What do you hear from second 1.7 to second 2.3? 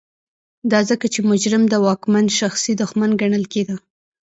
واکمن